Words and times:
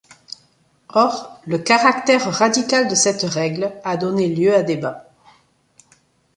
Or, 0.95 1.39
le 1.45 1.59
caractère 1.59 2.27
radical 2.33 2.87
de 2.87 2.95
cette 2.95 3.21
règle 3.21 3.71
a 3.83 3.97
donné 3.97 4.33
lieu 4.33 4.51
à 4.55 4.63
débats. 4.63 5.07